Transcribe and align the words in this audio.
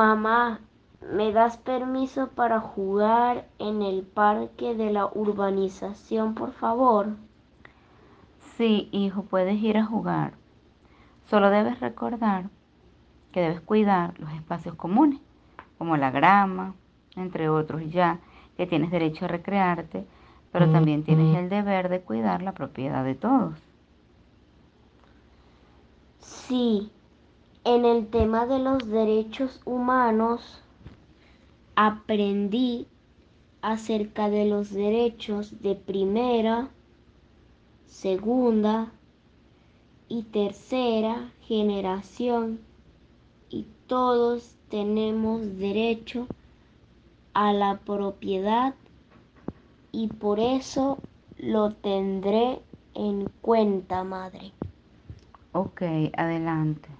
Mamá, 0.00 0.60
¿me 1.12 1.30
das 1.30 1.58
permiso 1.58 2.28
para 2.28 2.58
jugar 2.58 3.46
en 3.58 3.82
el 3.82 4.02
parque 4.02 4.74
de 4.74 4.90
la 4.90 5.04
urbanización, 5.04 6.34
por 6.34 6.52
favor? 6.52 7.08
Sí, 8.56 8.88
hijo, 8.92 9.24
puedes 9.24 9.62
ir 9.62 9.76
a 9.76 9.84
jugar. 9.84 10.32
Solo 11.28 11.50
debes 11.50 11.80
recordar 11.80 12.48
que 13.32 13.42
debes 13.42 13.60
cuidar 13.60 14.18
los 14.18 14.32
espacios 14.32 14.74
comunes, 14.74 15.20
como 15.76 15.98
la 15.98 16.10
grama, 16.10 16.72
entre 17.14 17.50
otros 17.50 17.82
ya, 17.90 18.20
que 18.56 18.66
tienes 18.66 18.90
derecho 18.90 19.26
a 19.26 19.28
recrearte, 19.28 20.06
pero 20.50 20.70
también 20.70 21.04
tienes 21.04 21.36
el 21.36 21.50
deber 21.50 21.90
de 21.90 22.00
cuidar 22.00 22.40
la 22.40 22.52
propiedad 22.52 23.04
de 23.04 23.16
todos. 23.16 23.54
Sí, 26.20 26.90
en 27.64 27.84
el 27.84 28.06
tema 28.08 28.46
de 28.46 28.58
los 28.58 28.88
derechos 28.88 29.60
humanos 29.64 30.62
aprendí 31.76 32.86
acerca 33.60 34.30
de 34.30 34.46
los 34.46 34.70
derechos 34.70 35.60
de 35.60 35.74
primera, 35.74 36.70
segunda 37.86 38.92
y 40.08 40.22
tercera 40.22 41.32
generación 41.42 42.60
y 43.50 43.66
todos 43.86 44.56
tenemos 44.70 45.58
derecho 45.58 46.26
a 47.34 47.52
la 47.52 47.78
propiedad 47.80 48.74
y 49.92 50.08
por 50.08 50.40
eso 50.40 50.98
lo 51.36 51.72
tendré 51.72 52.60
en 52.94 53.28
cuenta, 53.40 54.04
madre. 54.04 54.52
Ok, 55.52 55.82
adelante. 56.16 56.99